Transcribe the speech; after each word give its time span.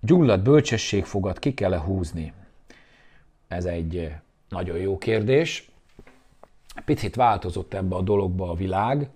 gyulladt 0.00 0.42
bölcsességfogat 0.42 1.38
ki 1.38 1.54
kell 1.54 1.78
húzni? 1.78 2.32
Ez 3.48 3.64
egy 3.64 4.12
nagyon 4.48 4.76
jó 4.76 4.98
kérdés. 4.98 5.70
Picit 6.84 7.14
változott 7.14 7.74
ebbe 7.74 7.94
a 7.96 8.02
dologba 8.02 8.50
a 8.50 8.54
világ. 8.54 9.08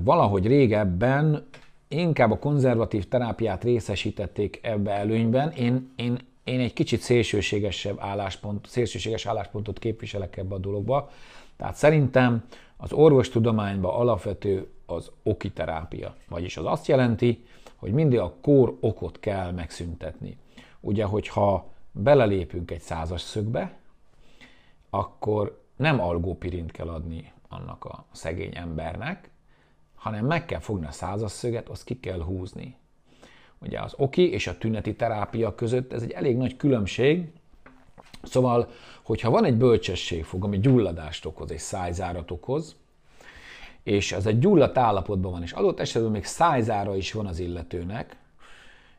Valahogy 0.00 0.46
régebben 0.46 1.46
inkább 1.88 2.30
a 2.30 2.38
konzervatív 2.38 3.08
terápiát 3.08 3.64
részesítették 3.64 4.58
ebbe 4.62 4.92
előnyben. 4.92 5.50
Én, 5.50 5.92
én, 5.96 6.18
én 6.46 6.60
egy 6.60 6.72
kicsit 6.72 7.00
szélsőségesebb 7.00 7.96
álláspont, 8.00 8.66
szélsőséges 8.66 9.26
álláspontot 9.26 9.78
képviselek 9.78 10.36
ebbe 10.36 10.54
a 10.54 10.58
dologba. 10.58 11.10
Tehát 11.56 11.74
szerintem 11.74 12.44
az 12.76 12.92
orvostudományban 12.92 13.94
alapvető 13.94 14.70
az 14.86 15.10
okiterápia. 15.22 16.16
Vagyis 16.28 16.56
az 16.56 16.64
azt 16.64 16.86
jelenti, 16.86 17.44
hogy 17.76 17.92
mindig 17.92 18.18
a 18.18 18.34
kór 18.40 18.76
okot 18.80 19.20
kell 19.20 19.50
megszüntetni. 19.50 20.38
Ugye, 20.80 21.04
hogyha 21.04 21.72
belelépünk 21.92 22.70
egy 22.70 22.80
százas 22.80 23.20
szögbe, 23.20 23.78
akkor 24.90 25.62
nem 25.76 26.00
algópirint 26.00 26.72
kell 26.72 26.88
adni 26.88 27.32
annak 27.48 27.84
a 27.84 28.04
szegény 28.12 28.56
embernek, 28.56 29.30
hanem 29.94 30.26
meg 30.26 30.44
kell 30.46 30.60
fogni 30.60 30.86
a 30.86 30.92
százas 30.92 31.30
szöget, 31.30 31.68
azt 31.68 31.84
ki 31.84 32.00
kell 32.00 32.22
húzni. 32.22 32.76
Ugye 33.66 33.80
az 33.80 33.94
oki 33.96 34.30
és 34.30 34.46
a 34.46 34.58
tüneti 34.58 34.94
terápia 34.94 35.54
között 35.54 35.92
ez 35.92 36.02
egy 36.02 36.10
elég 36.10 36.36
nagy 36.36 36.56
különbség, 36.56 37.26
Szóval, 38.22 38.68
hogyha 39.02 39.30
van 39.30 39.44
egy 39.44 39.56
bölcsességfog, 39.56 40.44
ami 40.44 40.58
gyulladást 40.58 41.26
okoz, 41.26 41.50
egy 41.50 41.58
szájzárat 41.58 42.30
okoz, 42.30 42.76
és 43.82 44.12
az 44.12 44.26
egy 44.26 44.38
gyulladt 44.38 44.78
állapotban 44.78 45.32
van, 45.32 45.42
és 45.42 45.52
adott 45.52 45.80
esetben 45.80 46.10
még 46.10 46.24
szájzára 46.24 46.96
is 46.96 47.12
van 47.12 47.26
az 47.26 47.38
illetőnek, 47.38 48.16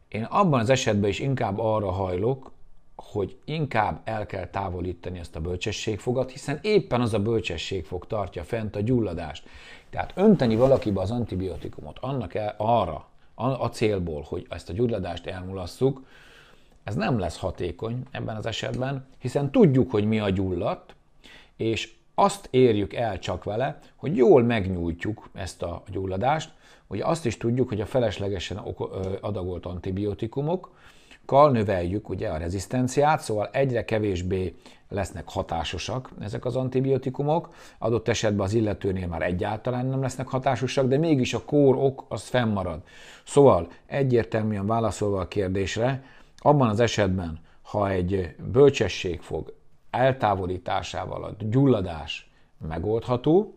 én 0.08 0.24
abban 0.24 0.60
az 0.60 0.70
esetben 0.70 1.10
is 1.10 1.20
inkább 1.20 1.60
arra 1.60 1.92
hajlok, 1.92 2.52
hogy 2.96 3.38
inkább 3.46 4.02
el 4.04 4.26
kell 4.26 4.48
távolítani 4.48 5.20
ezt 5.20 5.36
a 5.36 5.42
bölcsességfogat, 5.42 6.32
hiszen 6.32 6.60
éppen 6.62 7.02
az 7.02 7.14
a 7.14 7.20
bölcsességfog 7.20 8.08
tartja 8.08 8.44
fent 8.44 8.76
a 8.76 8.82
gyulladást. 8.82 9.48
Tehát 9.90 10.12
önteni 10.16 10.56
valakibe 10.56 11.02
az 11.02 11.12
antibiotikumot 11.12 11.98
annak 12.00 12.34
el, 12.34 12.56
arra, 12.58 13.08
a 13.38 13.70
célból, 13.70 14.26
hogy 14.28 14.46
ezt 14.50 14.70
a 14.70 14.74
gyulladást 14.74 15.26
elmulasszuk, 15.26 16.02
ez 16.84 16.96
nem 16.96 17.20
lesz 17.20 17.38
hatékony 17.38 18.04
ebben 18.12 18.36
az 18.36 18.46
esetben, 18.46 19.06
hiszen 19.20 19.52
tudjuk, 19.52 19.92
hogy 19.92 20.06
mi 20.06 20.20
a 20.20 20.30
gyulladt, 20.30 20.96
és 21.56 21.94
azt 22.16 22.48
érjük 22.52 22.94
el 22.94 23.20
csak 23.20 23.44
vele, 23.44 23.80
hogy 23.96 24.18
jól 24.18 24.44
megnyújtjuk 24.44 25.30
ezt 25.34 25.64
a 25.64 25.84
gyulladást. 25.92 26.52
Ugye 26.88 27.06
azt 27.06 27.26
is 27.26 27.38
tudjuk, 27.38 27.70
hogy 27.70 27.82
a 27.82 27.86
feleslegesen 27.86 28.58
adagolt 29.22 29.66
antibiotikumok, 29.66 30.76
kal 31.28 31.52
növeljük 31.52 32.10
ugye 32.10 32.30
a 32.30 32.38
rezisztenciát, 32.38 33.20
szóval 33.20 33.50
egyre 33.52 33.86
kevésbé 33.86 34.56
lesznek 34.90 35.30
hatásosak 35.30 36.10
ezek 36.20 36.46
az 36.46 36.56
antibiotikumok, 36.56 37.54
adott 37.78 38.08
esetben 38.08 38.46
az 38.46 38.54
illetőnél 38.54 39.08
már 39.08 39.22
egyáltalán 39.22 39.86
nem 39.86 40.02
lesznek 40.02 40.28
hatásosak, 40.28 40.88
de 40.88 40.98
mégis 40.98 41.34
a 41.34 41.44
kór 41.46 41.76
ok 41.76 42.06
az 42.08 42.24
fennmarad. 42.24 42.82
Szóval 43.26 43.68
egyértelműen 43.86 44.66
válaszolva 44.66 45.20
a 45.20 45.28
kérdésre, 45.28 46.04
abban 46.38 46.70
az 46.70 46.80
esetben, 46.80 47.40
ha 47.62 47.90
egy 47.90 48.36
bölcsesség 48.52 49.22
fog 49.22 49.54
eltávolításával 49.90 51.24
a 51.24 51.36
gyulladás 51.40 52.32
megoldható, 52.68 53.57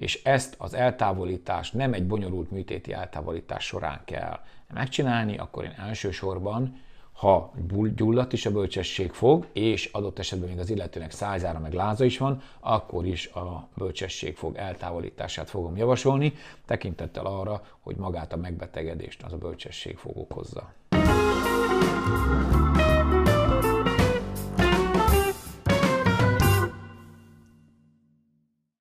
és 0.00 0.22
ezt 0.24 0.54
az 0.58 0.74
eltávolítást 0.74 1.74
nem 1.74 1.92
egy 1.92 2.06
bonyolult 2.06 2.50
műtéti 2.50 2.92
eltávolítás 2.92 3.64
során 3.64 4.00
kell 4.04 4.40
megcsinálni, 4.74 5.38
akkor 5.38 5.64
én 5.64 5.74
elsősorban, 5.78 6.80
ha 7.12 7.52
gyulladt 7.94 8.32
is 8.32 8.46
a 8.46 8.50
bölcsesség 8.50 9.12
fog, 9.12 9.46
és 9.52 9.90
adott 9.92 10.18
esetben 10.18 10.48
még 10.48 10.58
az 10.58 10.70
illetőnek 10.70 11.10
szájzára 11.10 11.58
meg 11.58 11.72
láza 11.72 12.04
is 12.04 12.18
van, 12.18 12.42
akkor 12.60 13.06
is 13.06 13.26
a 13.26 13.68
bölcsesség 13.74 14.36
fog 14.36 14.56
eltávolítását 14.56 15.50
fogom 15.50 15.76
javasolni, 15.76 16.32
tekintettel 16.66 17.26
arra, 17.26 17.62
hogy 17.80 17.96
magát 17.96 18.32
a 18.32 18.36
megbetegedést 18.36 19.22
az 19.22 19.32
a 19.32 19.38
bölcsesség 19.38 19.96
fog 19.96 20.16
okozza. 20.16 20.72